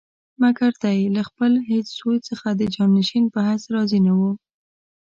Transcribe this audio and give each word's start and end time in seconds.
مګر 0.41 0.71
دی 0.83 0.99
له 1.15 1.21
خپل 1.29 1.51
هېڅ 1.69 1.87
زوی 1.99 2.17
څخه 2.29 2.47
د 2.53 2.61
جانشین 2.75 3.25
په 3.33 3.39
حیث 3.47 3.63
راضي 3.75 3.99
نه 4.07 4.13
وو. 4.19 4.31